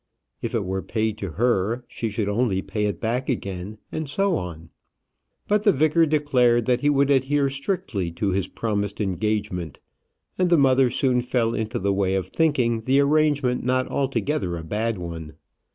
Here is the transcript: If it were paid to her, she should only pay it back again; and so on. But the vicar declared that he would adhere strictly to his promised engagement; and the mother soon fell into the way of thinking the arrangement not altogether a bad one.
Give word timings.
If 0.41 0.55
it 0.55 0.65
were 0.65 0.81
paid 0.81 1.19
to 1.19 1.33
her, 1.33 1.85
she 1.87 2.09
should 2.09 2.27
only 2.27 2.63
pay 2.63 2.85
it 2.85 2.99
back 2.99 3.29
again; 3.29 3.77
and 3.91 4.09
so 4.09 4.35
on. 4.35 4.69
But 5.47 5.61
the 5.61 5.71
vicar 5.71 6.07
declared 6.07 6.65
that 6.65 6.79
he 6.81 6.89
would 6.89 7.11
adhere 7.11 7.51
strictly 7.51 8.09
to 8.13 8.29
his 8.31 8.47
promised 8.47 8.99
engagement; 8.99 9.79
and 10.39 10.49
the 10.49 10.57
mother 10.57 10.89
soon 10.89 11.21
fell 11.21 11.53
into 11.53 11.77
the 11.77 11.93
way 11.93 12.15
of 12.15 12.29
thinking 12.29 12.81
the 12.85 12.99
arrangement 12.99 13.63
not 13.63 13.87
altogether 13.89 14.57
a 14.57 14.63
bad 14.63 14.97
one. 14.97 15.33